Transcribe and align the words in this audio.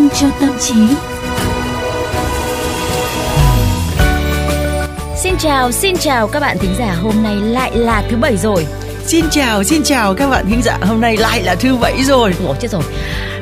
sinh 0.00 0.08
cho 0.20 0.28
tâm 0.40 0.50
trí. 0.60 0.74
Xin 5.22 5.34
chào, 5.38 5.72
xin 5.72 5.96
chào 5.96 6.28
các 6.28 6.40
bạn 6.40 6.58
thính 6.58 6.74
giả. 6.78 6.96
Hôm 7.02 7.22
nay 7.22 7.36
lại 7.36 7.76
là 7.76 8.02
thứ 8.10 8.16
bảy 8.16 8.36
rồi. 8.36 8.66
Xin 9.10 9.24
chào, 9.30 9.64
xin 9.64 9.82
chào 9.82 10.14
các 10.14 10.30
bạn 10.30 10.44
thính 10.48 10.62
giả. 10.62 10.78
Hôm 10.80 11.00
nay 11.00 11.16
lại 11.16 11.42
là 11.42 11.54
thứ 11.54 11.76
bảy 11.76 12.04
rồi. 12.04 12.34
Ủa 12.46 12.54
chết 12.54 12.70
rồi. 12.70 12.82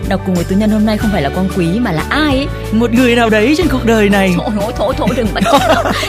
Đọc 0.08 0.20
cùng 0.26 0.34
với 0.34 0.44
tứ 0.44 0.56
nhân 0.56 0.70
hôm 0.70 0.86
nay 0.86 0.98
không 0.98 1.10
phải 1.12 1.22
là 1.22 1.30
con 1.36 1.48
quý 1.56 1.66
mà 1.78 1.92
là 1.92 2.04
ai 2.08 2.36
ấy? 2.36 2.46
Một 2.72 2.92
người 2.92 3.16
nào 3.16 3.30
đấy 3.30 3.54
trên 3.58 3.68
cuộc 3.68 3.84
đời 3.84 4.08
này. 4.08 4.34
Thôi 4.36 4.50
thôi 4.60 4.72
thôi, 4.76 4.94
thôi 4.98 5.08
đừng 5.16 5.26
bắt 5.34 5.44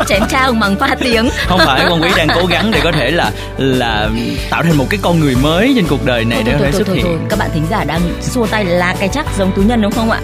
chém 0.08 0.24
trao 0.30 0.52
bằng 0.52 0.76
pha 0.76 0.96
tiếng. 1.00 1.30
Không 1.48 1.60
phải 1.66 1.86
con 1.90 2.02
quý 2.02 2.10
đang 2.18 2.28
cố 2.36 2.46
gắng 2.46 2.72
để 2.72 2.80
có 2.84 2.92
thể 2.92 3.12
là 3.12 3.32
là 3.58 4.10
tạo 4.50 4.64
thành 4.64 4.78
một 4.78 4.86
cái 4.90 5.00
con 5.04 5.20
người 5.20 5.36
mới 5.36 5.74
trên 5.76 5.86
cuộc 5.90 6.06
đời 6.06 6.26
này 6.26 6.44
thôi, 6.44 6.46
để 6.46 6.52
thôi, 6.52 6.62
có 6.62 6.66
thể 6.66 6.72
thôi, 6.72 6.78
xuất 6.78 6.88
thôi, 6.88 6.96
hiện. 6.96 7.06
thôi. 7.06 7.18
Các 7.30 7.40
bạn 7.40 7.50
thính 7.54 7.66
giả 7.70 7.84
đang 7.84 8.02
xua 8.22 8.48
tay 8.48 8.66
là 8.66 8.96
cái 9.00 9.10
chắc 9.10 9.26
giống 9.38 9.52
tú 9.56 9.62
nhân 9.62 9.82
đúng 9.82 9.92
không 9.92 10.12
ạ? 10.12 10.20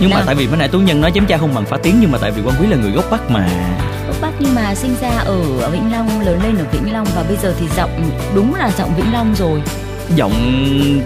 Nhưng 0.00 0.10
mà 0.10 0.16
Nào. 0.16 0.26
tại 0.26 0.34
vì 0.34 0.46
mới 0.46 0.56
nãy 0.56 0.68
tú 0.68 0.78
nhân 0.78 1.00
nói 1.00 1.12
chém 1.14 1.26
cha 1.26 1.38
không 1.38 1.54
bằng 1.54 1.64
phá 1.64 1.76
tiếng 1.82 1.96
nhưng 2.00 2.12
mà 2.12 2.18
tại 2.18 2.30
vì 2.30 2.42
quan 2.42 2.56
quý 2.60 2.66
là 2.66 2.76
người 2.76 2.90
gốc 2.90 3.04
bắc 3.10 3.30
mà. 3.30 3.48
Bắc 4.22 4.32
nhưng 4.38 4.54
mà 4.54 4.74
sinh 4.74 4.94
ra 5.00 5.08
ở 5.24 5.36
Vĩnh 5.72 5.92
Long, 5.92 6.20
lớn 6.20 6.40
lên 6.42 6.56
ở 6.58 6.64
Vĩnh 6.72 6.92
Long 6.92 7.06
và 7.16 7.22
bây 7.28 7.36
giờ 7.42 7.54
thì 7.60 7.66
giọng 7.76 8.10
đúng 8.34 8.54
là 8.54 8.70
giọng 8.78 8.94
Vĩnh 8.96 9.12
Long 9.12 9.34
rồi. 9.34 9.60
Giọng 10.16 10.32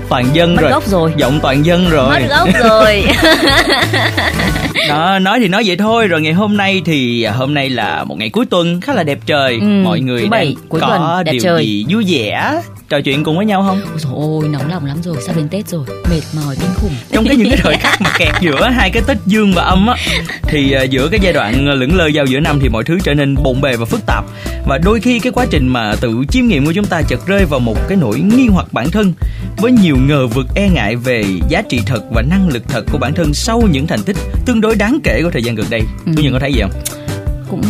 toàn 0.09 0.25
dân 0.33 0.55
Mất 0.57 0.63
rồi. 0.63 0.71
gốc 0.71 0.87
rồi. 0.87 1.13
Giọng 1.17 1.39
toàn 1.43 1.65
dân 1.67 1.91
rồi. 1.91 2.09
Mất 2.21 2.27
gốc 2.29 2.49
rồi. 2.69 3.05
Đó, 4.89 5.19
nói 5.19 5.39
thì 5.41 5.49
nói 5.49 5.63
vậy 5.67 5.77
thôi 5.77 6.07
rồi 6.09 6.21
ngày 6.21 6.33
hôm 6.33 6.57
nay 6.57 6.83
thì 6.85 7.23
à, 7.23 7.33
hôm 7.33 7.55
nay 7.55 7.71
là 7.71 8.05
một 8.05 8.19
ngày 8.19 8.29
cuối 8.31 8.47
tuần 8.47 8.81
khá 8.81 8.93
là 8.95 9.03
đẹp 9.03 9.19
trời 9.27 9.59
Ừ, 9.61 9.67
mọi 9.85 10.01
người 10.01 10.29
đang 10.29 10.55
cuối 10.69 10.81
có 10.81 10.87
tuần, 10.89 11.25
đẹp 11.25 11.33
điều 11.33 11.41
trời. 11.43 11.67
gì 11.67 11.85
vui 11.89 12.05
vẻ 12.09 12.61
trò 12.89 13.01
chuyện 13.01 13.25
cùng 13.25 13.37
với 13.37 13.47
nhau 13.47 13.63
không 13.63 13.81
Ôi 13.91 13.99
dồi 13.99 14.13
ôi, 14.15 14.49
nóng 14.49 14.71
lòng 14.71 14.85
lắm 14.85 15.03
rồi, 15.03 15.17
sắp 15.27 15.37
đến 15.37 15.49
Tết 15.49 15.69
rồi, 15.69 15.85
mệt 16.11 16.21
mỏi 16.37 16.57
kinh 16.61 16.71
khủng. 16.75 16.93
trong 17.13 17.25
cái 17.27 17.37
những 17.37 17.49
cái 17.51 17.59
thời 17.63 17.77
khắc 17.81 18.01
mà 18.01 18.11
kẹt 18.19 18.33
giữa 18.41 18.69
hai 18.71 18.91
cái 18.91 19.03
tết 19.07 19.17
dương 19.27 19.53
và 19.55 19.63
âm 19.63 19.87
á 19.87 19.95
thì 20.43 20.73
à, 20.73 20.83
giữa 20.83 21.09
cái 21.09 21.21
giai 21.23 21.33
đoạn 21.33 21.67
à, 21.69 21.75
lững 21.75 21.97
lơ 21.97 22.07
giao 22.07 22.27
giữa 22.27 22.41
năm 22.41 22.59
thì 22.63 22.69
mọi 22.69 22.85
thứ 22.85 22.99
trở 23.05 23.15
nên 23.15 23.35
bộn 23.43 23.61
bề 23.61 23.77
và 23.77 23.85
phức 23.85 24.07
tạp 24.07 24.25
và 24.67 24.79
đôi 24.79 25.01
khi 25.01 25.19
cái 25.19 25.33
quá 25.33 25.47
trình 25.51 25.69
mà 25.69 25.95
tự 26.01 26.25
chiêm 26.29 26.47
nghiệm 26.47 26.67
của 26.67 26.73
chúng 26.73 26.85
ta 26.87 27.03
chợt 27.03 27.27
rơi 27.27 27.45
vào 27.45 27.61
một 27.61 27.77
cái 27.89 27.97
nỗi 28.01 28.19
nghi 28.21 28.47
hoặc 28.53 28.73
bản 28.73 28.91
thân 28.91 29.13
với 29.57 29.73
nhiều 29.73 29.97
ngờ 30.09 30.27
vực 30.27 30.47
e 30.55 30.69
ngại 30.69 30.97
về 30.97 31.25
giá 31.49 31.63
trị 31.63 31.81
thật 31.87 32.01
và 32.11 32.23
năng 32.23 32.49
lực 32.49 32.63
thật 32.69 32.85
của 32.93 32.99
bản 32.99 33.15
thân 33.15 33.35
sau 33.35 33.63
những 33.73 33.87
thành 33.87 34.03
tích 34.03 34.17
tương 34.47 34.61
đối 34.61 34.75
đáng 34.77 34.99
kể 35.05 35.21
của 35.23 35.31
thời 35.31 35.43
gian 35.43 35.55
gần 35.55 35.67
đây 35.71 35.81
Ừ. 36.07 36.13
tôi 36.17 36.25
nhận 36.25 36.33
có 36.33 36.39
thấy 36.39 36.53
gì 36.53 36.61
không 36.61 36.71
cũng 37.51 37.63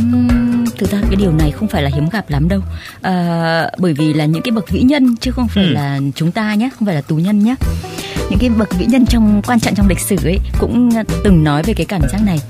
thực 0.79 0.91
ra 0.91 0.99
cái 1.03 1.17
điều 1.17 1.33
này 1.33 1.51
không 1.51 1.69
phải 1.69 1.83
là 1.83 1.91
hiếm 1.95 2.09
gặp 2.09 2.31
lắm 2.31 2.49
đâu. 2.49 2.61
À, 3.03 3.67
bởi 3.79 3.93
vì 3.93 4.13
là 4.15 4.25
những 4.25 4.43
cái 4.43 4.53
bậc 4.53 4.71
vĩ 4.71 4.81
nhân 4.83 5.17
chứ 5.21 5.31
không 5.31 5.49
phải 5.49 5.65
Ừ. 5.65 5.71
là 5.73 5.99
chúng 6.15 6.33
ta 6.33 6.55
nhé 6.55 6.71
không 6.79 6.87
phải 6.87 6.95
là 6.95 7.01
tù 7.01 7.17
nhân 7.17 7.45
nhé. 7.45 7.55
Những 8.31 8.39
cái 8.39 8.51
bậc 8.51 8.75
vĩ 8.79 8.87
nhân 8.87 9.07
trong 9.07 9.43
quan 9.47 9.61
trọng 9.61 9.75
trong 9.75 9.89
lịch 9.89 10.01
sử 10.01 10.17
ấy 10.25 10.39
cũng 10.59 10.91
từng 11.25 11.45
nói 11.45 11.63
về 11.63 11.75
cái 11.75 11.87
cảm 11.87 12.03
giác 12.13 12.23
này 12.27 12.41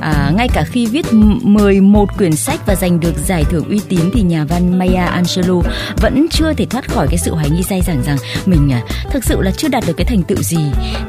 à, 0.00 0.32
ngay 0.36 0.48
cả 0.48 0.64
khi 0.64 0.86
viết 0.86 1.06
m- 1.12 1.38
11 1.42 2.18
quyển 2.18 2.36
sách 2.36 2.60
và 2.66 2.74
giành 2.74 3.00
được 3.00 3.14
giải 3.26 3.44
thưởng 3.50 3.68
uy 3.68 3.80
tín 3.88 4.00
thì 4.14 4.22
nhà 4.22 4.44
văn 4.44 4.78
Maya 4.78 5.06
Angelou 5.06 5.62
vẫn 5.96 6.26
chưa 6.30 6.52
thể 6.52 6.64
thoát 6.66 6.88
khỏi 6.90 7.06
cái 7.10 7.18
sự 7.18 7.34
hoài 7.34 7.50
nghi 7.50 7.62
dai 7.62 7.82
dẳng 7.82 8.02
rằng 8.06 8.16
mình 8.46 8.72
à, 8.72 8.80
thực 9.10 9.24
sự 9.24 9.40
là 9.40 9.50
chưa 9.50 9.68
đạt 9.68 9.84
được 9.86 9.92
cái 9.96 10.04
thành 10.04 10.22
tựu 10.22 10.42
gì 10.42 10.58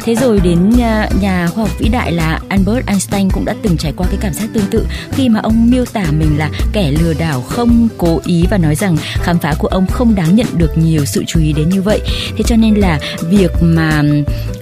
thế 0.05 0.15
rồi 0.15 0.39
đến 0.39 0.71
à, 0.81 1.09
nhà 1.21 1.47
khoa 1.47 1.63
học 1.63 1.79
vĩ 1.79 1.89
đại 1.89 2.11
là 2.11 2.39
Albert 2.49 2.85
Einstein 2.87 3.29
cũng 3.29 3.45
đã 3.45 3.55
từng 3.63 3.77
trải 3.77 3.93
qua 3.97 4.07
cái 4.07 4.17
cảm 4.21 4.33
giác 4.33 4.47
tương 4.53 4.65
tự 4.71 4.85
khi 5.11 5.29
mà 5.29 5.39
ông 5.43 5.69
miêu 5.71 5.85
tả 5.85 6.05
mình 6.19 6.37
là 6.37 6.49
kẻ 6.73 6.91
lừa 6.91 7.13
đảo 7.13 7.41
không 7.41 7.87
cố 7.97 8.19
ý 8.25 8.43
và 8.51 8.57
nói 8.57 8.75
rằng 8.75 8.97
khám 9.13 9.39
phá 9.39 9.53
của 9.59 9.67
ông 9.67 9.87
không 9.87 10.15
đáng 10.15 10.35
nhận 10.35 10.47
được 10.57 10.77
nhiều 10.77 11.05
sự 11.05 11.23
chú 11.27 11.39
ý 11.39 11.53
đến 11.53 11.69
như 11.69 11.81
vậy 11.81 11.99
thế 12.37 12.43
cho 12.47 12.55
nên 12.55 12.75
là 12.75 12.99
việc 13.29 13.51
mà 13.61 14.01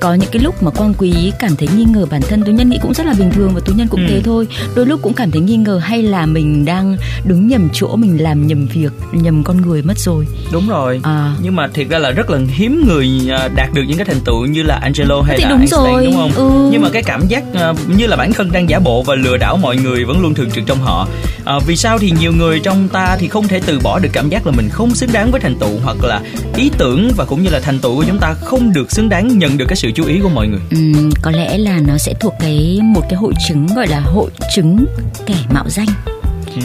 có 0.02 0.14
những 0.14 0.30
cái 0.32 0.42
lúc 0.44 0.64
mà 0.64 0.72
quang 0.72 0.94
quý 0.98 1.32
cảm 1.40 1.56
thấy 1.56 1.68
nghi 1.78 1.84
ngờ 1.86 2.06
bản 2.10 2.22
thân 2.22 2.44
tú 2.44 2.52
nhân 2.52 2.70
nghĩ 2.70 2.78
cũng 2.82 2.94
rất 2.94 3.06
là 3.06 3.14
bình 3.20 3.32
thường 3.32 3.52
và 3.54 3.60
tú 3.66 3.74
nhân 3.74 3.88
cũng 3.88 4.00
Ừ. 4.06 4.08
thế 4.10 4.15
thôi 4.24 4.48
đôi 4.76 4.86
lúc 4.86 5.00
cũng 5.02 5.14
cảm 5.14 5.32
thấy 5.32 5.42
nghi 5.42 5.58
ngờ 5.58 5.78
hay 5.84 6.04
là 6.04 6.26
mình 6.26 6.66
đang 6.66 6.98
đứng 7.26 7.48
nhầm 7.48 7.70
chỗ 7.74 7.96
mình 7.96 8.24
làm 8.24 8.48
nhầm 8.48 8.68
việc 8.68 8.92
nhầm 9.12 9.44
con 9.44 9.62
người 9.62 9.82
mất 9.82 9.98
rồi 10.00 10.28
đúng 10.52 10.68
rồi 10.70 11.00
à 11.04 11.36
nhưng 11.44 11.56
mà 11.56 11.68
thiệt 11.68 11.90
ra 11.90 12.00
là 12.00 12.12
rất 12.12 12.30
là 12.30 12.40
hiếm 12.48 12.84
người 12.88 13.10
à, 13.32 13.48
đạt 13.56 13.70
được 13.74 13.84
những 13.88 13.98
cái 13.98 14.06
thành 14.06 14.20
tựu 14.26 14.46
như 14.46 14.64
là 14.64 14.76
Angelo 14.76 15.22
hay 15.22 15.38
Thì 15.38 15.44
là 15.44 15.50
đúng 15.50 15.60
Einstein 15.60 15.84
rồi, 15.86 16.06
đúng 16.06 16.16
không? 16.16 16.32
ừ. 16.36 16.70
Nhưng 16.72 16.82
mà 16.82 16.90
cái 16.90 17.04
cảm 17.04 17.28
giác 17.28 17.44
à, 17.54 17.74
như 17.98 18.08
là 18.08 18.16
bản 18.16 18.34
thân 18.34 18.52
đang 18.52 18.70
giả 18.70 18.80
bộ 18.80 19.04
và 19.04 19.16
lừa 19.16 19.38
đảo 19.38 19.58
mọi 19.58 19.78
người 19.78 20.06
vẫn 20.06 20.22
luôn 20.22 20.34
thường 20.34 20.52
trực 20.52 20.64
trong 20.66 20.78
họ. 20.80 21.08
À, 21.46 21.54
vì 21.68 21.76
sao 21.76 21.98
thì 22.00 22.12
nhiều 22.20 22.34
người 22.34 22.60
trong 22.60 22.88
ta 22.88 23.18
thì 23.20 23.28
không 23.28 23.48
thể 23.48 23.62
từ 23.66 23.80
bỏ 23.80 24.00
được 24.00 24.10
cảm 24.14 24.30
giác 24.30 24.46
là 24.48 24.52
mình 24.58 24.70
không 24.70 24.96
xứng 24.96 25.10
đáng 25.14 25.32
với 25.32 25.42
thành 25.42 25.56
tựu 25.60 25.70
hoặc 25.84 25.98
là 26.04 26.22
ý 26.58 26.72
tưởng 26.78 27.12
và 27.18 27.26
cũng 27.26 27.44
như 27.44 27.50
là 27.50 27.60
thành 27.60 27.80
tựu 27.80 27.96
của 27.96 28.04
chúng 28.08 28.18
ta 28.20 28.34
không 28.34 28.74
được 28.74 28.92
xứng 28.92 29.10
đáng 29.10 29.38
nhận 29.38 29.58
được 29.58 29.66
cái 29.68 29.76
sự 29.76 29.92
chú 29.96 30.06
ý 30.06 30.20
của 30.24 30.30
mọi 30.30 30.48
người. 30.48 30.60
Ừm, 30.72 31.10
có 31.22 31.32
lẽ 31.32 31.58
là 31.58 31.80
nó 31.88 31.98
sẽ 31.98 32.14
thuộc 32.20 32.34
cái 32.40 32.80
một 32.84 33.02
cái 33.10 33.16
hội 33.16 33.34
chứng 33.48 33.68
gọi 33.76 33.88
là 33.88 34.00
hội 34.06 34.30
chứng 34.56 34.86
kẻ 35.26 35.36
mạo 35.54 35.70
danh 35.70 35.88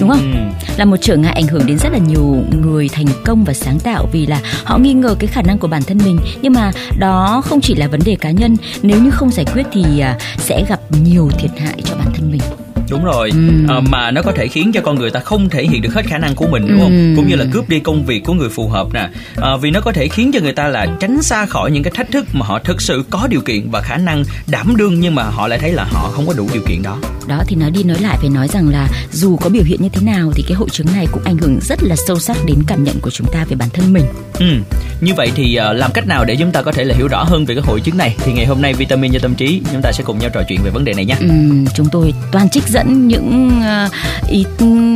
đúng 0.00 0.08
không 0.08 0.32
Ừ. 0.32 0.64
là 0.76 0.84
một 0.84 0.96
trở 1.00 1.16
ngại 1.16 1.32
ảnh 1.32 1.46
hưởng 1.46 1.66
đến 1.66 1.78
rất 1.78 1.92
là 1.92 1.98
nhiều 1.98 2.36
người 2.62 2.88
thành 2.88 3.06
công 3.24 3.44
và 3.44 3.52
sáng 3.52 3.78
tạo 3.78 4.08
vì 4.12 4.26
là 4.26 4.40
họ 4.64 4.78
nghi 4.78 4.92
ngờ 4.92 5.14
cái 5.18 5.26
khả 5.26 5.42
năng 5.42 5.58
của 5.58 5.68
bản 5.68 5.82
thân 5.82 5.98
mình 6.04 6.18
nhưng 6.42 6.52
mà 6.52 6.72
đó 6.98 7.42
không 7.44 7.60
chỉ 7.60 7.74
là 7.74 7.88
vấn 7.88 8.00
đề 8.04 8.16
cá 8.20 8.30
nhân 8.30 8.56
nếu 8.82 9.02
như 9.02 9.10
không 9.10 9.30
giải 9.30 9.46
quyết 9.54 9.66
thì 9.72 10.00
à, 10.00 10.18
sẽ 10.38 10.64
gặp 10.68 10.80
nhiều 11.04 11.30
thiệt 11.38 11.50
hại 11.58 11.82
cho 11.84 11.94
bản 11.96 12.08
thân 12.14 12.30
mình 12.32 12.40
Đúng 12.90 13.04
rồi, 13.04 13.30
Ừm. 13.30 13.66
à, 13.70 13.80
mà 13.90 14.10
nó 14.10 14.22
có 14.22 14.32
thể 14.32 14.48
khiến 14.48 14.72
cho 14.72 14.80
con 14.80 14.94
người 14.98 15.10
ta 15.10 15.20
không 15.20 15.48
thể 15.48 15.62
hiện 15.64 15.82
được 15.82 15.94
hết 15.94 16.04
khả 16.06 16.18
năng 16.18 16.34
của 16.34 16.46
mình 16.46 16.66
đúng 16.68 16.80
không? 16.80 16.90
Ừm. 16.90 17.16
Cũng 17.16 17.28
như 17.28 17.36
là 17.36 17.44
cướp 17.52 17.68
đi 17.68 17.80
công 17.80 18.04
việc 18.06 18.24
của 18.24 18.32
người 18.32 18.48
phù 18.48 18.68
hợp 18.68 18.86
nè. 18.94 19.08
À, 19.36 19.56
vì 19.62 19.70
nó 19.70 19.80
có 19.80 19.92
thể 19.92 20.08
khiến 20.08 20.30
cho 20.34 20.40
người 20.40 20.52
ta 20.52 20.68
là 20.68 20.86
tránh 21.00 21.22
xa 21.22 21.46
khỏi 21.46 21.70
những 21.70 21.82
cái 21.82 21.92
thách 21.96 22.10
thức 22.12 22.26
mà 22.32 22.46
họ 22.46 22.58
thực 22.58 22.80
sự 22.82 23.04
có 23.10 23.26
điều 23.30 23.40
kiện 23.40 23.70
và 23.70 23.80
khả 23.80 23.96
năng 23.96 24.24
đảm 24.46 24.76
đương 24.76 25.00
nhưng 25.00 25.14
mà 25.14 25.22
họ 25.22 25.48
lại 25.48 25.58
thấy 25.58 25.72
là 25.72 25.84
họ 25.84 26.10
không 26.14 26.26
có 26.26 26.32
đủ 26.36 26.48
điều 26.52 26.62
kiện 26.68 26.82
đó. 26.82 26.98
Đó 27.30 27.42
thì 27.46 27.56
nói 27.56 27.70
đi 27.70 27.82
nói 27.82 27.98
lại 28.00 28.16
phải 28.20 28.30
nói 28.30 28.48
rằng 28.48 28.68
là 28.68 28.88
dù 29.12 29.36
có 29.36 29.48
biểu 29.50 29.62
hiện 29.62 29.82
như 29.82 29.88
thế 29.88 30.02
nào 30.02 30.32
thì 30.34 30.42
cái 30.48 30.54
hội 30.56 30.68
chứng 30.72 30.86
này 30.94 31.06
cũng 31.12 31.22
ảnh 31.24 31.38
hưởng 31.38 31.58
rất 31.62 31.82
là 31.82 31.96
sâu 32.06 32.18
sắc 32.18 32.36
đến 32.46 32.56
cảm 32.66 32.84
nhận 32.84 33.00
của 33.00 33.10
chúng 33.10 33.26
ta 33.32 33.44
về 33.48 33.56
bản 33.56 33.68
thân 33.72 33.92
mình 33.92 34.04
Ừ. 34.40 34.46
Như 35.00 35.14
vậy 35.14 35.32
thì 35.34 35.54
à, 35.54 35.72
làm 35.72 35.90
cách 35.92 36.06
nào 36.06 36.24
để 36.24 36.36
chúng 36.36 36.52
ta 36.52 36.62
có 36.62 36.72
thể 36.72 36.84
là 36.84 36.94
hiểu 36.94 37.08
rõ 37.08 37.22
hơn 37.24 37.44
về 37.44 37.54
cái 37.54 37.64
hội 37.66 37.80
chứng 37.80 37.96
này 37.96 38.16
thì 38.18 38.32
ngày 38.32 38.46
hôm 38.46 38.62
nay 38.62 38.74
vitamin 38.74 39.12
cho 39.12 39.18
tâm 39.18 39.34
trí 39.34 39.62
chúng 39.72 39.82
ta 39.82 39.92
sẽ 39.92 40.04
cùng 40.04 40.18
nhau 40.18 40.30
trò 40.34 40.42
chuyện 40.48 40.60
về 40.64 40.70
vấn 40.70 40.84
đề 40.84 40.94
này 40.94 41.04
nhé. 41.04 41.16
Ừm, 41.20 41.66
chúng 41.74 41.86
tôi 41.92 42.14
toàn 42.32 42.48
trích 42.48 42.68
dẫn 42.68 43.08
những 43.08 43.60
ờ, 43.62 43.88
ý 44.28 44.44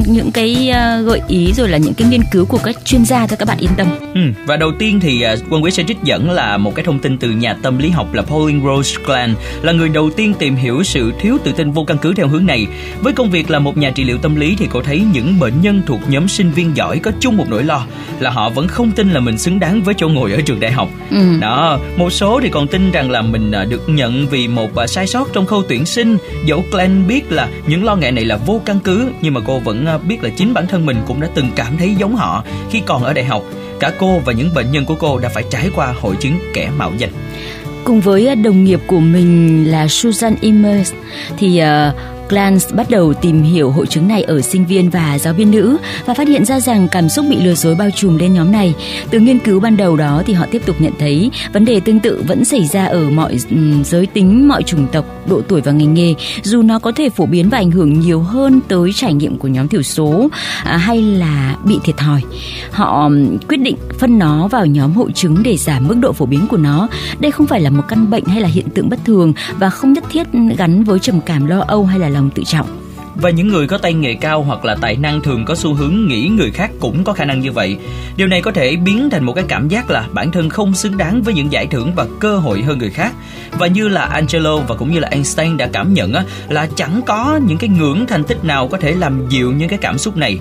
những 0.07 0.31
cái 0.33 0.71
ờ, 0.71 1.03
gợi 1.03 1.21
ý 1.29 1.53
rồi 1.53 1.69
là 1.69 1.79
những 1.79 1.95
cái 1.95 2.09
nghiên 2.09 2.23
cứu 2.33 2.45
của 2.45 2.59
các 2.59 2.77
chuyên 2.85 3.05
gia 3.05 3.27
thôi 3.27 3.37
các 3.39 3.49
bạn 3.49 3.59
yên 3.59 3.71
tâm 3.77 3.87
Ừ. 4.15 4.21
Và 4.47 4.57
đầu 4.57 4.73
tiên 4.79 5.01
thì 5.01 5.23
à, 5.23 5.35
Quân 5.51 5.65
Quý 5.65 5.71
sẽ 5.71 5.85
trích 5.89 5.99
dẫn 6.05 6.31
là 6.31 6.57
một 6.57 6.75
cái 6.75 6.85
thông 6.85 6.99
tin 6.99 7.19
từ 7.19 7.31
nhà 7.31 7.57
tâm 7.63 7.79
lý 7.79 7.91
học 7.91 8.15
là 8.15 8.23
Pauline 8.23 8.61
Rose 8.65 8.97
Glenn 9.07 9.35
là 9.63 9.73
người 9.73 9.89
đầu 9.89 10.11
tiên 10.17 10.35
tìm 10.39 10.57
hiểu 10.57 10.83
sự 10.83 11.13
thiếu 11.21 11.39
tự 11.45 11.53
tin 11.53 11.71
vô 11.71 11.85
căn 11.85 11.99
cứ 11.99 12.15
theo 12.15 12.24
hướng 12.29 12.47
này. 12.47 12.67
Với 13.01 13.13
công 13.13 13.31
việc 13.31 13.51
là 13.51 13.59
một 13.59 13.77
nhà 13.77 13.91
trị 13.91 14.05
liệu 14.05 14.19
tâm 14.19 14.35
lý 14.35 14.57
thì 14.59 14.69
cô 14.71 14.83
thấy 14.83 15.03
những 15.13 15.39
bệnh 15.41 15.61
nhân 15.61 15.83
thuộc 15.87 16.01
nhóm 16.09 16.29
sinh 16.29 16.51
viên 16.51 16.77
giỏi 16.77 16.99
có 16.99 17.11
chung 17.21 17.37
một 17.37 17.45
nỗi 17.49 17.63
lo 17.63 17.87
là 18.21 18.31
họ 18.31 18.51
vẫn 18.51 18.69
không 18.69 18.91
tin 18.93 19.11
là 19.11 19.21
mình 19.21 19.39
xứng 19.39 19.61
đáng 19.61 19.83
với 19.83 19.95
chỗ 19.99 20.09
ngồi 20.09 20.33
ở 20.33 20.41
trường 20.41 20.61
đại 20.61 20.73
học. 20.73 20.89
ừ. 21.11 21.39
Đó, 21.41 21.79
một 21.97 22.11
số 22.11 22.41
thì 22.43 22.49
còn 22.49 22.67
tin 22.67 22.91
rằng 22.91 23.11
là 23.11 23.23
mình 23.23 23.53
à, 23.53 23.65
được 23.65 23.89
nhận 23.89 24.27
vì 24.29 24.49
một 24.49 24.77
à, 24.77 24.87
sai 24.87 25.07
sót 25.07 25.29
trong 25.33 25.47
khâu 25.47 25.63
tuyển 25.69 25.85
sinh. 25.85 26.17
Dẫu 26.47 26.65
Glenn 26.71 27.07
biết 27.07 27.33
là 27.33 27.49
những 27.67 27.85
lo 27.85 27.97
ngại 27.97 28.13
này 28.13 28.25
là 28.25 28.37
vô 28.37 28.61
căn 28.65 28.81
cứ, 28.85 29.09
nhưng 29.21 29.35
mà 29.35 29.41
cô 29.47 29.59
vẫn 29.59 29.87
à, 29.87 29.99
biết 29.99 30.23
là 30.23 30.31
chính 30.37 30.55
bản 30.55 30.67
thân 30.67 30.87
mình 30.87 30.97
cũng 31.07 31.21
đã 31.21 31.29
từng 31.35 31.51
cảm 31.57 31.77
thấy 31.77 31.95
giống 31.95 32.17
họ 32.17 32.45
khi 32.71 32.81
còn 32.87 33.05
ở 33.05 33.13
đại 33.13 33.25
học. 33.25 33.43
Cả 33.81 33.93
cô 33.99 34.19
và 34.25 34.33
những 34.33 34.55
bệnh 34.55 34.71
nhân 34.71 34.85
của 34.85 34.95
cô 34.95 35.19
đã 35.19 35.29
phải 35.29 35.45
trải 35.51 35.71
qua 35.75 35.95
hội 36.01 36.17
chứng 36.21 36.39
kẻ 36.55 36.71
mạo 36.79 36.93
danh. 36.99 37.11
cùng 37.85 38.01
với 38.01 38.37
đồng 38.37 38.65
nghiệp 38.65 38.81
của 38.87 39.01
mình 39.01 39.65
là 39.71 39.89
Susan 39.89 40.35
Immers 40.41 40.93
thì 41.39 41.63
uh, 41.63 42.14
Glantz 42.29 42.77
bắt 42.77 42.91
đầu 42.91 43.15
tìm 43.15 43.43
hiểu 43.43 43.71
hội 43.71 43.87
chứng 43.87 44.09
này 44.09 44.23
ở 44.23 44.41
sinh 44.41 44.67
viên 44.67 44.91
và 44.91 45.19
giáo 45.19 45.35
viên 45.35 45.51
nữ 45.51 45.77
và 46.07 46.15
phát 46.15 46.29
hiện 46.29 46.45
ra 46.45 46.61
rằng 46.61 46.89
cảm 46.89 47.09
xúc 47.09 47.27
bị 47.31 47.41
lừa 47.41 47.55
dối 47.55 47.75
bao 47.75 47.91
trùm 47.91 48.19
lên 48.19 48.35
nhóm 48.35 48.53
này. 48.53 48.75
Từ 49.11 49.21
nghiên 49.21 49.39
cứu 49.39 49.61
ban 49.61 49.77
đầu 49.77 49.97
đó 49.97 50.23
thì 50.27 50.33
họ 50.33 50.47
tiếp 50.51 50.63
tục 50.67 50.77
nhận 50.79 50.93
thấy 50.99 51.31
vấn 51.53 51.65
đề 51.65 51.81
tương 51.81 52.01
tự 52.01 52.25
vẫn 52.29 52.45
xảy 52.45 52.67
ra 52.67 52.85
ở 52.85 53.11
mọi 53.11 53.39
ừ, 53.51 53.57
giới 53.85 54.07
tính, 54.07 54.49
mọi 54.49 54.63
chủng 54.63 54.87
tộc, 54.93 55.05
độ 55.29 55.41
tuổi 55.49 55.61
và 55.61 55.73
ngành 55.73 55.95
nghề, 55.95 56.15
dù 56.43 56.63
nó 56.63 56.79
có 56.79 56.93
thể 56.93 57.09
phổ 57.09 57.27
biến 57.27 57.49
và 57.49 57.59
ảnh 57.59 57.71
hưởng 57.71 58.01
nhiều 58.01 58.21
hơn 58.21 58.61
tới 58.69 58.91
trải 58.95 59.15
nghiệm 59.15 59.39
của 59.39 59.49
nhóm 59.49 59.69
thiểu 59.69 59.83
số 59.83 60.29
à, 60.65 60.77
hay 60.77 61.03
là 61.03 61.57
bị 61.65 61.79
thiệt 61.85 61.97
thòi. 61.97 62.23
Họ 62.71 63.09
ừ, 63.09 63.27
quyết 63.49 63.61
định 63.61 63.77
phân 63.99 64.19
nó 64.19 64.49
vào 64.49 64.67
nhóm 64.67 64.93
hội 64.93 65.13
chứng 65.15 65.43
để 65.43 65.57
giảm 65.57 65.89
mức 65.89 65.97
độ 66.01 66.13
phổ 66.13 66.27
biến 66.27 66.47
của 66.51 66.57
nó. 66.57 66.89
Đây 67.19 67.31
không 67.31 67.47
phải 67.47 67.61
là 67.61 67.71
một 67.71 67.83
căn 67.89 68.11
bệnh 68.11 68.25
hay 68.25 68.41
là 68.41 68.49
hiện 68.49 68.71
tượng 68.75 68.89
bất 68.89 68.99
thường 69.05 69.33
và 69.59 69.71
không 69.71 69.93
nhất 69.93 70.05
thiết 70.11 70.27
gắn 70.57 70.85
với 70.85 70.99
trầm 70.99 71.21
cảm 71.21 71.47
lo 71.47 71.65
âu 71.67 71.85
hay 71.85 71.99
là 71.99 72.09
lòng 72.15 72.31
tự 72.31 72.43
trọng. 72.47 72.81
Và 73.17 73.31
những 73.31 73.49
người 73.49 73.67
có 73.67 73.79
tay 73.79 73.95
nghề 73.95 74.15
cao 74.15 74.43
hoặc 74.43 74.65
là 74.65 74.77
tài 74.81 74.97
năng 74.97 75.21
thường 75.21 75.45
có 75.45 75.55
xu 75.55 75.75
hướng 75.75 76.07
nghĩ 76.07 76.29
người 76.29 76.51
khác 76.51 76.71
cũng 76.81 77.05
có 77.05 77.13
khả 77.13 77.25
năng 77.25 77.41
như 77.41 77.53
vậy. 77.53 77.77
Điều 78.17 78.29
này 78.29 78.43
có 78.43 78.51
thể 78.53 78.77
biến 78.77 79.11
thành 79.11 79.25
một 79.25 79.33
cái 79.33 79.45
cảm 79.49 79.69
giác 79.69 79.91
là 79.91 80.09
bản 80.13 80.31
thân 80.31 80.49
không 80.49 80.75
xứng 80.75 80.97
đáng 80.97 81.23
với 81.23 81.35
những 81.35 81.53
giải 81.53 81.67
thưởng 81.67 81.93
và 81.95 82.07
cơ 82.21 82.37
hội 82.39 82.63
hơn 82.63 82.79
người 82.79 82.91
khác. 82.91 83.13
Và 83.59 83.67
như 83.67 83.89
là 83.89 84.05
Angelo 84.05 84.57
và 84.57 84.75
cũng 84.75 84.93
như 84.93 84.99
là 84.99 85.09
Einstein 85.09 85.57
đã 85.57 85.69
cảm 85.73 85.95
nhận 85.95 86.13
á, 86.13 86.25
là 86.49 86.69
chẳng 86.77 87.01
có 87.07 87.41
những 87.47 87.59
cái 87.59 87.71
ngưỡng 87.79 88.07
thành 88.07 88.25
tích 88.25 88.45
nào 88.45 88.69
có 88.69 88.79
thể 88.79 88.93
làm 88.93 89.29
dịu 89.29 89.53
những 89.53 89.69
cái 89.69 89.79
cảm 89.79 89.99
xúc 89.99 90.17
này 90.17 90.39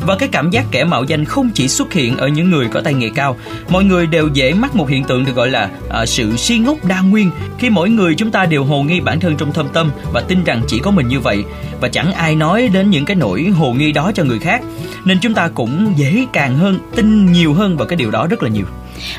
và 0.00 0.16
cái 0.16 0.28
cảm 0.28 0.50
giác 0.50 0.64
kẻ 0.70 0.84
mạo 0.84 1.04
danh 1.04 1.24
không 1.24 1.50
chỉ 1.54 1.68
xuất 1.68 1.92
hiện 1.92 2.16
ở 2.16 2.28
những 2.28 2.50
người 2.50 2.68
có 2.68 2.80
tay 2.80 2.94
nghề 2.94 3.08
cao 3.08 3.36
mọi 3.68 3.84
người 3.84 4.06
đều 4.06 4.28
dễ 4.28 4.52
mắc 4.52 4.76
một 4.76 4.88
hiện 4.88 5.04
tượng 5.04 5.24
được 5.24 5.34
gọi 5.34 5.50
là 5.50 5.70
à, 5.90 6.06
sự 6.06 6.36
si 6.36 6.58
ngốc 6.58 6.84
đa 6.84 7.00
nguyên. 7.00 7.30
Khi 7.58 7.70
mỗi 7.70 7.90
người 7.90 8.14
chúng 8.14 8.30
ta 8.30 8.46
đều 8.46 8.64
hồ 8.64 8.82
nghi 8.82 9.00
bản 9.00 9.20
thân 9.20 9.36
trong 9.36 9.52
thâm 9.52 9.68
tâm 9.68 9.90
và 10.12 10.20
tin 10.20 10.44
rằng 10.44 10.62
chỉ 10.68 10.78
có 10.78 10.90
mình 10.90 11.08
như 11.08 11.20
vậy 11.20 11.44
và 11.80 11.88
chẳng 11.88 12.12
ai 12.12 12.34
nói 12.34 12.70
đến 12.72 12.90
những 12.90 13.04
cái 13.04 13.16
nỗi 13.16 13.44
hồ 13.44 13.72
nghi 13.72 13.92
đó 13.92 14.12
cho 14.14 14.24
người 14.24 14.38
khác 14.38 14.62
nên 15.04 15.18
chúng 15.20 15.34
ta 15.34 15.48
cũng 15.48 15.92
dễ 15.96 16.26
càng 16.32 16.56
hơn 16.56 16.78
tin 16.96 17.32
nhiều 17.32 17.54
hơn 17.54 17.76
vào 17.76 17.88
cái 17.88 17.96
điều 17.96 18.10
đó 18.10 18.26
rất 18.26 18.42
là 18.42 18.48
nhiều 18.48 18.66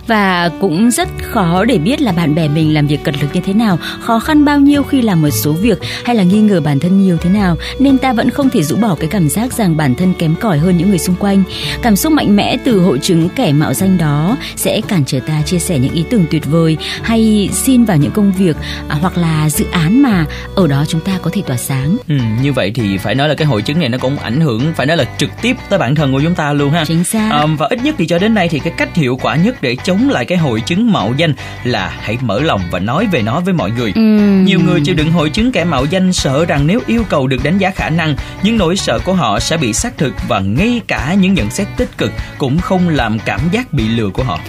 và 0.08 0.50
cũng 0.60 0.92
rất 0.92 1.08
khó 1.22 1.66
để 1.66 1.78
biết 1.78 2.02
là 2.02 2.12
bạn 2.12 2.36
bè 2.36 2.48
mình 2.48 2.74
làm 2.74 2.88
việc 2.88 3.04
cật 3.04 3.16
lực 3.22 3.28
như 3.34 3.42
thế 3.42 3.54
nào, 3.54 3.80
khó 4.00 4.20
khăn 4.20 4.46
bao 4.46 4.60
nhiêu 4.60 4.84
khi 4.84 5.02
làm 5.02 5.22
một 5.22 5.30
số 5.30 5.52
việc 5.52 5.80
hay 6.06 6.16
là 6.16 6.24
nghi 6.24 6.40
ngờ 6.40 6.62
bản 6.62 6.80
thân 6.80 7.04
nhiều 7.04 7.18
thế 7.18 7.30
nào, 7.30 7.58
nên 7.80 7.98
ta 7.98 8.14
vẫn 8.14 8.30
không 8.30 8.50
thể 8.50 8.64
rũ 8.64 8.76
bỏ 8.76 8.96
cái 9.00 9.10
cảm 9.10 9.30
giác 9.30 9.54
rằng 9.54 9.78
bản 9.78 9.96
thân 9.96 10.14
kém 10.20 10.36
cỏi 10.36 10.58
hơn 10.58 10.78
những 10.78 10.90
người 10.90 11.00
xung 11.00 11.16
quanh. 11.16 11.44
Cảm 11.82 11.96
xúc 11.96 12.12
mạnh 12.12 12.36
mẽ 12.36 12.58
từ 12.64 12.80
hội 12.80 13.00
chứng 13.00 13.30
kẻ 13.30 13.54
mạo 13.54 13.74
danh 13.74 13.98
đó 13.98 14.38
sẽ 14.56 14.82
cản 14.88 15.04
trở 15.06 15.20
ta 15.20 15.42
chia 15.42 15.60
sẻ 15.60 15.80
những 15.80 15.94
ý 15.94 16.04
tưởng 16.10 16.26
tuyệt 16.32 16.46
vời 16.46 16.78
hay 17.04 17.50
xin 17.54 17.86
vào 17.86 17.98
những 17.98 18.12
công 18.12 18.32
việc 18.32 18.58
à, 18.88 18.98
hoặc 19.02 19.18
là 19.18 19.50
dự 19.50 19.66
án 19.72 20.02
mà 20.02 20.26
ở 20.56 20.68
đó 20.68 20.86
chúng 20.88 21.02
ta 21.02 21.20
có 21.22 21.30
thể 21.34 21.42
tỏa 21.42 21.58
sáng. 21.58 21.98
Ừ, 22.08 22.16
như 22.42 22.54
vậy 22.54 22.72
thì 22.76 22.98
phải 22.98 23.16
nói 23.16 23.30
là 23.30 23.36
cái 23.36 23.48
hội 23.48 23.62
chứng 23.62 23.80
này 23.80 23.90
nó 23.90 23.98
cũng 23.98 24.18
ảnh 24.18 24.42
hưởng 24.42 24.74
phải 24.76 24.86
nói 24.86 24.98
là 24.98 25.04
trực 25.18 25.30
tiếp 25.42 25.56
tới 25.70 25.80
bản 25.80 25.96
thân 25.96 26.12
của 26.12 26.22
chúng 26.24 26.36
ta 26.36 26.54
luôn 26.54 26.72
ha. 26.72 26.86
Chính 26.86 27.04
xác. 27.04 27.30
À, 27.32 27.46
và 27.58 27.68
ít 27.70 27.84
nhất 27.84 27.96
thì 27.98 28.08
cho 28.08 28.20
đến 28.20 28.34
nay 28.34 28.50
thì 28.50 28.60
cái 28.60 28.74
cách 28.78 28.96
hiệu 28.96 29.18
quả 29.22 29.36
nhất 29.36 29.62
để 29.62 29.77
chống 29.84 30.10
lại 30.10 30.26
cái 30.26 30.38
hội 30.38 30.62
chứng 30.62 30.92
mạo 30.92 31.14
danh 31.18 31.34
là 31.64 31.94
hãy 32.02 32.18
mở 32.22 32.40
lòng 32.40 32.62
và 32.72 32.80
nói 32.80 33.08
về 33.12 33.22
nó 33.22 33.40
với 33.40 33.54
mọi 33.54 33.72
người. 33.72 33.92
Ừ. 33.96 34.02
Nhiều 34.44 34.60
người 34.66 34.82
chịu 34.86 34.96
đựng 34.96 35.12
hội 35.12 35.30
chứng 35.30 35.52
kẻ 35.52 35.64
mạo 35.64 35.86
danh 35.86 36.14
sợ 36.14 36.46
rằng 36.46 36.68
nếu 36.68 36.80
yêu 36.88 37.04
cầu 37.10 37.28
được 37.28 37.44
đánh 37.44 37.58
giá 37.58 37.72
khả 37.72 37.90
năng, 37.90 38.16
những 38.44 38.58
nỗi 38.58 38.76
sợ 38.76 39.00
của 39.00 39.14
họ 39.14 39.40
sẽ 39.40 39.58
bị 39.58 39.74
xác 39.74 39.98
thực 39.98 40.14
và 40.28 40.40
ngay 40.40 40.82
cả 40.88 41.14
những 41.14 41.34
nhận 41.34 41.50
xét 41.50 41.68
tích 41.78 41.98
cực 41.98 42.12
cũng 42.38 42.60
không 42.60 42.90
làm 42.90 43.20
cảm 43.20 43.40
giác 43.52 43.74
bị 43.74 43.88
lừa 43.88 44.10
của 44.10 44.24
họ 44.24 44.40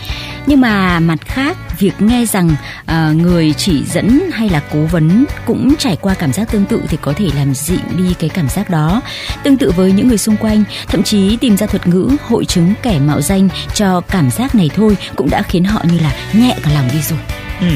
nhưng 0.49 0.61
mà 0.61 1.01
mặt 1.01 1.19
khác 1.21 1.57
việc 1.79 1.93
nghe 1.99 2.25
rằng 2.27 2.51
uh, 2.83 3.17
người 3.17 3.53
chỉ 3.53 3.85
dẫn 3.85 4.31
hay 4.33 4.49
là 4.49 4.63
cố 4.73 4.81
vấn 4.81 5.25
cũng 5.47 5.75
trải 5.79 5.97
qua 6.01 6.15
cảm 6.15 6.33
giác 6.33 6.53
tương 6.53 6.65
tự 6.65 6.83
thì 6.89 6.99
có 7.03 7.13
thể 7.13 7.27
làm 7.37 7.55
dịu 7.55 7.79
đi 7.97 8.15
cái 8.19 8.31
cảm 8.31 8.49
giác 8.49 8.71
đó 8.71 9.01
tương 9.43 9.57
tự 9.57 9.73
với 9.77 9.93
những 9.93 10.09
người 10.09 10.19
xung 10.19 10.37
quanh 10.37 10.65
thậm 10.89 11.03
chí 11.03 11.37
tìm 11.37 11.57
ra 11.57 11.67
thuật 11.67 11.87
ngữ 11.87 12.11
hội 12.23 12.45
chứng 12.45 12.75
kẻ 12.83 12.99
mạo 12.99 13.21
danh 13.21 13.49
cho 13.75 14.01
cảm 14.01 14.31
giác 14.31 14.55
này 14.55 14.71
thôi 14.75 14.97
cũng 15.17 15.31
đã 15.31 15.43
khiến 15.43 15.65
họ 15.65 15.83
như 15.85 15.99
là 15.99 16.13
nhẹ 16.33 16.55
cả 16.63 16.71
lòng 16.75 16.89
đi 16.93 16.99
rồi. 17.01 17.19
Ừ. 17.61 17.67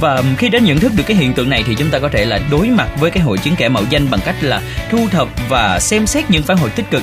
Và 0.00 0.22
khi 0.38 0.48
đã 0.48 0.58
nhận 0.58 0.78
thức 0.78 0.92
được 0.96 1.04
cái 1.06 1.16
hiện 1.16 1.32
tượng 1.32 1.50
này 1.50 1.64
thì 1.66 1.74
chúng 1.74 1.90
ta 1.90 1.98
có 1.98 2.08
thể 2.08 2.24
là 2.24 2.40
đối 2.50 2.70
mặt 2.70 2.88
với 3.00 3.10
cái 3.10 3.22
hội 3.22 3.38
chứng 3.38 3.56
kẻ 3.56 3.68
mạo 3.68 3.82
danh 3.90 4.10
bằng 4.10 4.20
cách 4.24 4.36
là 4.40 4.60
thu 4.90 5.08
thập 5.10 5.28
và 5.48 5.80
xem 5.80 6.06
xét 6.06 6.30
những 6.30 6.42
phản 6.42 6.56
hồi 6.56 6.70
tích 6.70 6.90
cực. 6.90 7.02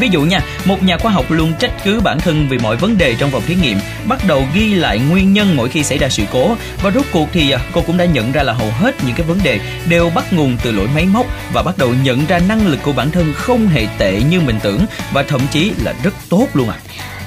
Ví 0.00 0.08
dụ 0.08 0.22
nha, 0.22 0.40
một 0.64 0.82
nhà 0.82 0.98
khoa 0.98 1.12
học 1.12 1.30
luôn 1.30 1.52
trách 1.58 1.70
cứ 1.84 2.00
bản 2.00 2.20
thân 2.20 2.48
vì 2.48 2.58
mọi 2.58 2.76
vấn 2.76 2.98
đề 2.98 3.14
trong 3.14 3.30
phòng 3.30 3.42
thí 3.46 3.54
nghiệm, 3.54 3.78
bắt 4.08 4.20
đầu 4.28 4.44
ghi 4.54 4.74
lại 4.74 4.98
nguyên 4.98 5.32
nhân 5.32 5.56
mỗi 5.56 5.68
khi 5.68 5.84
xảy 5.84 5.98
ra 5.98 6.08
sự 6.08 6.22
cố. 6.32 6.56
Và 6.82 6.90
rốt 6.90 7.04
cuộc 7.12 7.28
thì 7.32 7.50
à, 7.50 7.60
cô 7.72 7.80
cũng 7.80 7.96
đã 7.96 8.04
nhận 8.04 8.32
ra 8.32 8.42
là 8.42 8.52
hầu 8.52 8.70
hết 8.70 9.04
những 9.06 9.14
cái 9.14 9.26
vấn 9.26 9.38
đề 9.42 9.60
đều 9.88 10.10
bắt 10.10 10.32
nguồn 10.32 10.56
từ 10.62 10.72
lỗi 10.72 10.88
máy 10.94 11.06
móc 11.06 11.26
và 11.52 11.62
bắt 11.62 11.78
đầu 11.78 11.94
nhận 12.02 12.26
ra 12.26 12.38
năng 12.38 12.66
lực 12.66 12.78
của 12.82 12.92
bản 12.92 13.10
thân 13.10 13.32
không 13.34 13.68
hề 13.68 13.86
tệ 13.98 14.20
như 14.30 14.40
mình 14.40 14.58
tưởng 14.62 14.86
và 15.12 15.22
thậm 15.22 15.40
chí 15.50 15.72
là 15.84 15.94
rất 16.02 16.14
tốt 16.28 16.46
luôn 16.54 16.68
à. 16.70 16.76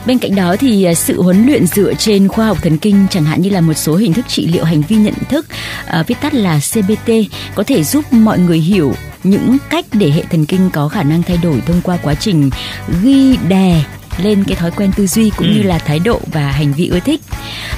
Bên 0.05 0.17
cạnh 0.19 0.35
đó 0.35 0.55
thì 0.59 0.83
à, 0.83 0.93
sự 0.93 1.21
huấn 1.21 1.45
luyện 1.45 1.67
dựa 1.67 1.93
trên 1.93 2.27
khoa 2.27 2.47
học 2.47 2.57
thần 2.61 2.77
kinh 2.77 3.07
chẳng 3.09 3.23
hạn 3.23 3.41
như 3.41 3.49
là 3.49 3.61
một 3.61 3.73
số 3.73 3.95
hình 3.95 4.13
thức 4.13 4.25
trị 4.27 4.47
liệu 4.47 4.63
hành 4.63 4.81
vi 4.81 4.95
nhận 4.95 5.13
thức 5.29 5.45
à, 5.85 6.03
viết 6.07 6.15
tắt 6.21 6.33
là 6.33 6.59
CBT 6.73 7.11
có 7.55 7.63
thể 7.63 7.83
giúp 7.83 8.13
mọi 8.13 8.39
người 8.39 8.59
hiểu 8.59 8.93
những 9.23 9.57
cách 9.69 9.85
để 9.93 10.11
hệ 10.11 10.23
thần 10.29 10.45
kinh 10.45 10.69
có 10.73 10.87
khả 10.87 11.03
năng 11.03 11.23
thay 11.23 11.37
đổi 11.43 11.61
thông 11.65 11.81
qua 11.81 11.97
quá 12.03 12.15
trình 12.15 12.49
ghi 13.03 13.37
đè 13.49 13.83
lên 14.17 14.43
cái 14.43 14.55
thói 14.55 14.71
quen 14.71 14.91
tư 14.95 15.07
duy 15.07 15.31
cũng 15.37 15.47
ừ. 15.47 15.53
như 15.53 15.63
là 15.63 15.77
thái 15.77 15.99
độ 15.99 16.21
và 16.31 16.51
hành 16.51 16.73
vi 16.73 16.87
ưa 16.87 16.99
thích. 16.99 17.21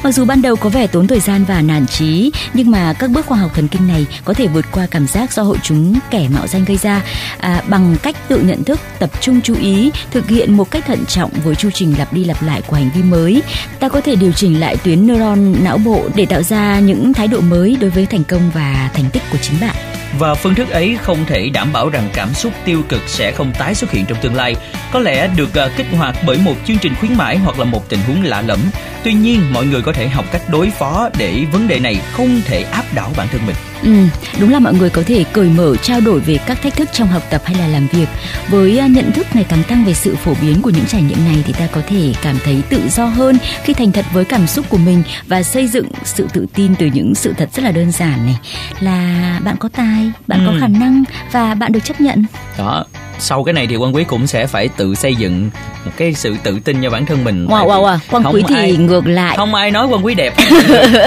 Mặc 0.03 0.12
dù 0.12 0.25
ban 0.25 0.41
đầu 0.41 0.56
có 0.56 0.69
vẻ 0.69 0.88
tốn 0.88 1.07
thời 1.07 1.19
gian 1.19 1.45
và 1.45 1.62
nản 1.62 1.88
trí, 1.88 2.31
nhưng 2.53 2.71
mà 2.71 2.94
các 2.94 3.09
bước 3.09 3.25
khoa 3.25 3.38
học 3.38 3.51
thần 3.56 3.68
kinh 3.68 3.88
này 3.88 4.06
có 4.25 4.33
thể 4.33 4.47
vượt 4.47 4.65
qua 4.71 4.88
cảm 4.91 5.07
giác 5.07 5.33
do 5.33 5.44
hội 5.44 5.57
chúng 5.63 6.00
kẻ 6.09 6.27
mạo 6.30 6.47
danh 6.47 6.65
gây 6.65 6.77
ra 6.77 7.01
à, 7.38 7.63
bằng 7.68 7.95
cách 8.03 8.15
tự 8.27 8.41
nhận 8.41 8.63
thức, 8.63 8.80
tập 9.00 9.09
trung 9.21 9.41
chú 9.41 9.56
ý, 9.56 9.91
thực 10.12 10.30
hiện 10.30 10.57
một 10.57 10.71
cách 10.71 10.85
thận 10.88 11.06
trọng 11.06 11.31
với 11.44 11.56
chu 11.56 11.69
trình 11.74 11.95
lặp 11.97 12.13
đi 12.13 12.24
lặp 12.25 12.44
lại 12.44 12.62
của 12.68 12.75
hành 12.75 12.89
vi 12.95 13.03
mới. 13.03 13.41
Ta 13.79 13.89
có 13.89 14.01
thể 14.01 14.15
điều 14.15 14.31
chỉnh 14.31 14.59
lại 14.59 14.77
tuyến 14.83 15.07
neuron 15.07 15.63
não 15.63 15.77
bộ 15.77 16.03
để 16.15 16.25
tạo 16.25 16.44
ra 16.44 16.79
những 16.79 17.13
thái 17.13 17.27
độ 17.27 17.41
mới 17.41 17.77
đối 17.81 17.89
với 17.89 18.06
thành 18.06 18.24
công 18.24 18.51
và 18.53 18.89
thành 18.94 19.09
tích 19.09 19.24
của 19.31 19.38
chính 19.41 19.59
bạn 19.62 19.75
và 20.19 20.33
phương 20.33 20.56
thức 20.56 20.69
ấy 20.69 20.98
không 21.01 21.25
thể 21.25 21.50
đảm 21.50 21.74
bảo 21.74 21.89
rằng 21.89 22.10
cảm 22.13 22.33
xúc 22.33 22.54
tiêu 22.65 22.81
cực 22.89 23.01
sẽ 23.07 23.31
không 23.31 23.54
tái 23.60 23.75
xuất 23.75 23.92
hiện 23.92 24.06
trong 24.06 24.18
tương 24.21 24.36
lai. 24.36 24.56
Có 24.92 25.00
lẽ 25.00 25.30
được 25.38 25.54
ờ, 25.54 25.71
kích 25.77 25.88
hoạt 25.92 26.15
bởi 26.25 26.38
một 26.38 26.56
chương 26.65 26.77
trình 26.77 26.94
khuyến 27.00 27.13
mãi 27.13 27.38
hoặc 27.38 27.60
là 27.60 27.65
một 27.65 27.89
tình 27.89 28.00
huống 28.07 28.24
lạ 28.24 28.42
lẫm. 28.42 28.60
Tuy 29.04 29.13
nhiên, 29.13 29.54
mọi 29.54 29.65
người 29.65 29.81
có 29.81 29.94
thể 29.94 30.07
học 30.07 30.25
cách 30.31 30.42
đối 30.50 30.69
phó 30.69 31.10
để 31.18 31.45
vấn 31.51 31.68
đề 31.68 31.80
này 31.80 31.95
không 32.12 32.42
thể 32.45 32.63
áp 32.63 32.83
đảo 32.95 33.12
bản 33.18 33.27
thân 33.31 33.42
mình. 33.45 33.56
Ừ, 33.83 33.91
đúng 34.39 34.51
là 34.51 34.59
mọi 34.59 34.74
người 34.74 34.89
có 34.89 35.03
thể 35.06 35.24
cởi 35.33 35.50
mở 35.50 35.75
trao 35.75 36.01
đổi 36.01 36.19
về 36.19 36.38
các 36.45 36.62
thách 36.62 36.75
thức 36.75 36.89
trong 36.94 37.07
học 37.07 37.24
tập 37.30 37.41
hay 37.45 37.56
là 37.56 37.68
làm 37.68 37.88
việc. 37.88 38.07
Với 38.47 38.77
à, 38.77 38.88
nhận 38.88 39.12
thức 39.12 39.27
ngày 39.33 39.45
càng 39.50 39.63
tăng 39.63 39.85
về 39.85 39.94
sự 39.94 40.15
phổ 40.15 40.33
biến 40.41 40.62
của 40.62 40.69
những 40.69 40.85
trải 40.85 41.01
nghiệm 41.01 41.25
này 41.25 41.44
thì 41.45 41.53
ta 41.53 41.68
có 41.71 41.81
thể 41.88 42.13
cảm 42.21 42.35
thấy 42.44 42.62
tự 42.69 42.81
do 42.89 43.06
hơn 43.06 43.38
khi 43.63 43.74
thành 43.74 43.91
thật 43.91 44.06
với 44.13 44.25
cảm 44.25 44.47
xúc 44.47 44.65
của 44.69 44.77
mình 44.77 45.03
và 45.27 45.44
xây 45.44 45.68
dựng 45.68 45.88
sự 46.03 46.27
tự 46.33 46.45
tin 46.53 46.75
từ 46.75 46.85
những 46.85 47.15
sự 47.15 47.33
thật 47.38 47.50
rất 47.53 47.63
là 47.63 47.71
đơn 47.71 47.91
giản 47.91 48.25
này 48.25 48.38
là 48.80 49.39
bạn 49.44 49.56
có 49.59 49.69
tài, 49.69 50.12
bạn 50.27 50.45
ừ. 50.45 50.51
có 50.51 50.57
khả 50.59 50.68
năng 50.68 51.03
và 51.31 51.56
bạn 51.56 51.71
được 51.71 51.83
chấp 51.83 52.01
nhận. 52.01 52.25
Đó, 52.57 52.86
sau 53.19 53.44
cái 53.44 53.53
này 53.53 53.68
thì 53.68 53.75
quan 53.75 53.95
quý 53.95 54.03
cũng 54.03 54.27
sẽ 54.27 54.47
phải 54.47 54.68
tự 54.68 54.95
xây 54.95 55.15
dựng 55.15 55.50
một 55.86 55.91
cái 55.97 56.13
sự 56.13 56.36
tự 56.44 56.59
tin 56.59 56.83
cho 56.83 56.89
bản 56.89 57.06
thân 57.06 57.24
mình 57.24 57.47
wow 57.47 57.68
wow 57.68 57.83
wow 57.83 57.97
quan 58.12 58.24
quý 58.33 58.44
thì 58.47 58.56
ai, 58.56 58.71
ngược 58.71 59.07
lại 59.07 59.38
không 59.38 59.56
ai 59.56 59.71
nói 59.71 59.88
quan 59.88 60.06
quý 60.06 60.15
đẹp 60.15 60.33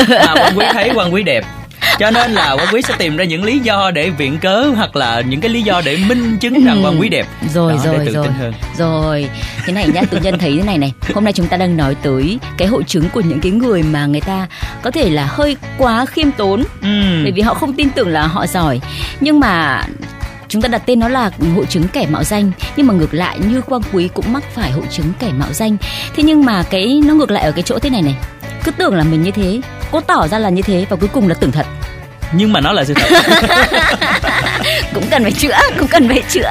à, 0.08 0.34
quan 0.34 0.58
quý 0.58 0.66
thấy 0.72 0.90
quan 0.94 1.14
quý 1.14 1.22
đẹp 1.22 1.44
cho 1.98 2.10
nên 2.10 2.32
là 2.32 2.52
quan 2.52 2.66
quý 2.72 2.82
sẽ 2.82 2.94
tìm 2.98 3.16
ra 3.16 3.24
những 3.24 3.44
lý 3.44 3.58
do 3.58 3.90
để 3.90 4.10
viện 4.10 4.38
cớ 4.38 4.64
hoặc 4.76 4.96
là 4.96 5.20
những 5.20 5.40
cái 5.40 5.48
lý 5.48 5.62
do 5.62 5.82
để 5.84 5.96
minh 6.08 6.38
chứng 6.40 6.64
rằng 6.64 6.84
quan 6.84 7.00
quý 7.00 7.08
đẹp. 7.08 7.26
Rồi 7.54 7.72
Đó, 7.72 7.80
rồi 7.84 8.04
rồi. 8.12 8.28
hơn. 8.28 8.52
rồi 8.78 9.28
thế 9.66 9.72
này 9.72 9.88
nhá 9.94 10.02
tự 10.10 10.18
nhân 10.20 10.38
thấy 10.38 10.56
thế 10.56 10.62
này 10.62 10.78
này. 10.78 10.92
Hôm 11.14 11.24
nay 11.24 11.32
chúng 11.32 11.46
ta 11.46 11.56
đang 11.56 11.76
nói 11.76 11.94
tới 12.02 12.38
cái 12.58 12.68
hội 12.68 12.82
chứng 12.86 13.08
của 13.10 13.20
những 13.20 13.40
cái 13.40 13.52
người 13.52 13.82
mà 13.82 14.06
người 14.06 14.20
ta 14.20 14.46
có 14.82 14.90
thể 14.90 15.10
là 15.10 15.26
hơi 15.26 15.56
quá 15.78 16.06
khiêm 16.06 16.30
tốn. 16.30 16.64
Ừ. 16.82 17.20
bởi 17.22 17.32
vì 17.32 17.42
họ 17.42 17.54
không 17.54 17.72
tin 17.72 17.90
tưởng 17.90 18.08
là 18.08 18.26
họ 18.26 18.46
giỏi. 18.46 18.80
Nhưng 19.20 19.40
mà 19.40 19.82
chúng 20.48 20.62
ta 20.62 20.68
đặt 20.68 20.82
tên 20.86 20.98
nó 20.98 21.08
là 21.08 21.30
hội 21.54 21.66
chứng 21.66 21.88
kẻ 21.88 22.06
mạo 22.10 22.24
danh. 22.24 22.50
Nhưng 22.76 22.86
mà 22.86 22.94
ngược 22.94 23.14
lại 23.14 23.38
như 23.50 23.60
quang 23.60 23.82
quý 23.92 24.08
cũng 24.14 24.32
mắc 24.32 24.42
phải 24.54 24.70
hội 24.70 24.84
chứng 24.90 25.12
kẻ 25.18 25.28
mạo 25.38 25.52
danh. 25.52 25.76
Thế 26.16 26.22
nhưng 26.22 26.44
mà 26.44 26.62
cái 26.62 27.00
nó 27.06 27.14
ngược 27.14 27.30
lại 27.30 27.44
ở 27.44 27.52
cái 27.52 27.62
chỗ 27.62 27.78
thế 27.78 27.90
này 27.90 28.02
này. 28.02 28.14
Cứ 28.64 28.70
tưởng 28.70 28.94
là 28.94 29.04
mình 29.04 29.22
như 29.22 29.30
thế 29.30 29.60
cố 29.90 30.00
tỏ 30.00 30.28
ra 30.28 30.38
là 30.38 30.48
như 30.48 30.62
thế 30.62 30.86
và 30.90 30.96
cuối 30.96 31.08
cùng 31.12 31.28
là 31.28 31.34
tưởng 31.34 31.52
thật 31.52 31.66
nhưng 32.32 32.52
mà 32.52 32.60
nó 32.60 32.72
là 32.72 32.84
sự 32.84 32.94
thật. 32.94 33.08
Cũng 34.94 35.06
cần 35.10 35.22
phải 35.22 35.32
chữa 35.32 35.56
cũng 35.78 35.88
cần 35.88 36.08
phải 36.08 36.22
chữa. 36.28 36.50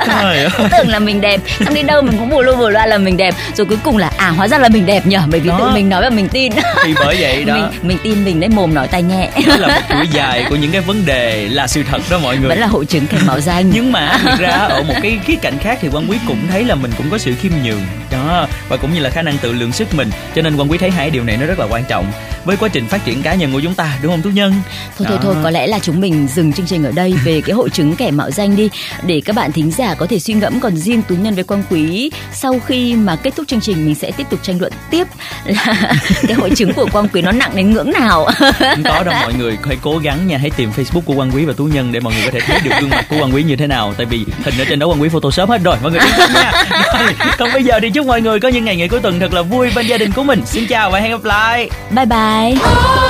Tưởng 0.72 0.90
là 0.90 1.00
mình 1.00 1.22
đẹp 1.22 1.42
xong 1.66 1.74
đi 1.74 1.84
đâu 1.84 2.02
mình 2.02 2.18
cũng 2.20 2.30
bù 2.30 2.42
lu 2.42 2.56
bù 2.56 2.70
loa 2.70 2.86
là 2.86 2.98
mình 2.98 3.18
đẹp. 3.18 3.36
Rồi 3.56 3.66
cuối 3.66 3.78
cùng 3.84 3.98
là 3.98 4.12
à 4.18 4.30
hóa 4.30 4.48
ra 4.48 4.58
là 4.58 4.70
mình 4.70 4.86
đẹp 4.86 5.06
nhở 5.06 5.22
bởi 5.28 5.40
vì 5.40 5.50
đó. 5.50 5.60
tự 5.60 5.70
mình 5.74 5.90
nói 5.90 6.02
và 6.02 6.10
mình 6.10 6.30
tin. 6.30 6.52
Thì 6.84 6.94
bởi 6.96 7.18
vậy 7.20 7.44
đó. 7.44 7.54
Mình, 7.54 7.66
mình 7.82 7.98
tin 8.04 8.26
mình 8.26 8.40
đấy 8.40 8.50
mồm 8.50 8.74
nói 8.74 8.88
tay 8.88 9.04
nhẹ 9.04 9.30
đó 9.48 9.56
là 9.58 9.68
một 9.68 9.82
chuỗi 9.90 10.08
dài 10.14 10.46
của 10.50 10.56
những 10.56 10.72
cái 10.72 10.82
vấn 10.82 11.06
đề 11.06 11.48
là 11.52 11.68
sự 11.68 11.84
thật 11.92 12.02
đó 12.10 12.20
mọi 12.24 12.38
người. 12.38 12.50
Vẫn 12.50 12.60
là 12.60 12.68
hội 12.68 12.86
chứng 12.86 13.08
kèm 13.08 13.22
mạo 13.26 13.40
danh 13.40 13.72
nhưng 13.74 13.92
mà 13.92 14.18
thực 14.24 14.40
ra 14.40 14.52
ở 14.52 14.84
một 14.84 14.96
cái 15.02 15.20
khía 15.26 15.36
cạnh 15.42 15.58
khác 15.60 15.78
thì 15.82 15.90
quan 15.94 16.06
quý 16.10 16.18
cũng 16.28 16.48
thấy 16.52 16.64
là 16.64 16.76
mình 16.76 16.92
cũng 16.98 17.10
có 17.12 17.18
sự 17.18 17.34
khiêm 17.42 17.52
nhường. 17.64 17.82
Đó 18.12 18.48
và 18.70 18.78
cũng 18.78 18.94
như 18.94 19.00
là 19.00 19.10
khả 19.10 19.22
năng 19.22 19.38
tự 19.38 19.54
lượng 19.54 19.72
sức 19.72 19.94
mình. 19.94 20.10
Cho 20.36 20.42
nên 20.42 20.56
quan 20.56 20.72
quý 20.72 20.78
thấy 20.78 20.92
hai 20.92 21.10
điều 21.10 21.24
này 21.24 21.38
nó 21.38 21.46
rất 21.46 21.60
là 21.60 21.68
quan 21.70 21.84
trọng. 21.88 22.12
Với 22.46 22.58
quá 22.58 22.70
trình 22.70 22.88
phát 22.88 23.06
triển 23.06 23.22
cá 23.22 23.36
nhân 23.36 23.54
của 23.54 23.62
chúng 23.62 23.74
ta 23.74 23.98
đúng 24.02 24.12
không 24.12 24.22
tú 24.22 24.30
nhân? 24.30 24.54
Thôi 24.98 25.08
thôi 25.10 25.18
thôi 25.22 25.36
có 25.44 25.50
lẽ 25.50 25.68
là 25.68 25.80
chúng 25.80 26.02
mình 26.02 26.28
dừng 26.36 26.54
chương 26.54 26.66
trình 26.66 26.84
ở 26.84 26.92
đây 26.92 27.14
về 27.24 27.42
cái 27.42 27.54
hội 27.54 27.70
chứng 27.70 27.96
kẻ 27.96 28.12
mạo 28.12 28.32
danh 28.32 28.56
đi. 28.56 28.70
Để 29.04 29.22
các 29.26 29.36
bạn 29.36 29.52
thính 29.52 29.72
giả 29.72 29.96
có 29.96 30.08
thể 30.08 30.20
suy 30.20 30.34
ngẫm 30.34 30.60
còn 30.60 30.78
riêng 30.78 31.02
tú 31.02 31.16
nhân 31.16 31.36
với 31.36 31.44
quang 31.44 31.64
quý 31.70 32.12
sau 32.34 32.60
khi 32.66 32.96
mà 32.96 33.16
kết 33.16 33.36
thúc 33.36 33.48
chương 33.48 33.62
trình 33.62 33.86
mình 33.86 33.96
sẽ 33.96 34.12
tiếp 34.12 34.28
tục 34.30 34.40
tranh 34.44 34.60
luận 34.60 34.74
tiếp 34.90 35.08
là 35.46 35.94
cái 36.28 36.34
hội 36.34 36.50
chứng 36.56 36.74
của 36.74 36.88
quang 36.92 37.08
quý 37.08 37.22
nó 37.22 37.32
nặng 37.32 37.52
đến 37.56 37.74
ngưỡng 37.74 37.92
nào. 37.92 38.28
Không 38.60 38.84
có 38.84 39.04
đâu 39.04 39.16
mọi 39.22 39.34
người 39.34 39.58
hãy 39.64 39.78
cố 39.82 39.98
gắng 39.98 40.28
nha. 40.28 40.38
Hãy 40.38 40.50
tìm 40.50 40.72
facebook 40.76 41.02
của 41.02 41.16
quang 41.16 41.32
quý 41.32 41.46
và 41.46 41.54
tú 41.58 41.66
nhân 41.66 41.92
để 41.92 42.00
mọi 42.00 42.14
người 42.14 42.26
có 42.26 42.32
thể 42.32 42.40
thấy 42.40 42.60
được 42.64 42.72
gương 42.82 42.90
mặt 42.90 43.06
của 43.10 43.18
quang 43.18 43.34
quý 43.34 43.44
như 43.44 43.56
thế 43.56 43.68
nào. 43.68 43.94
Tại 43.98 44.06
vì 44.06 44.26
hình 44.44 44.54
ở 44.58 44.66
trên 44.70 44.80
đó 44.80 44.88
quang 44.88 45.02
quý 45.02 45.10
photoshop 45.10 45.50
hết 45.50 45.64
rồi 45.64 45.78
mọi 45.82 45.92
người 45.92 46.02
nha. 46.34 46.52
Rồi, 47.00 47.14
còn 47.38 47.50
bây 47.54 47.64
giờ 47.64 47.80
thì 47.82 47.90
chúc 47.90 48.08
mọi 48.08 48.22
người 48.22 48.40
có 48.40 48.48
những 48.56 48.66
ngày 48.66 48.76
nghỉ 48.76 48.88
cuối 48.88 49.00
tuần, 49.00 49.20
thật 49.20 49.34
là 49.34 49.42
vui 49.42 49.70
bên 49.76 49.88
gia 49.88 49.98
đình 49.98 50.12
của 50.12 50.24
mình. 50.24 50.42
Xin 50.46 50.68
chào 50.68 50.92
và 50.92 51.00
hẹn 51.00 51.12
gặp 51.12 51.24
lại. 51.24 51.70
Bye 51.92 52.06
bye. 52.06 53.05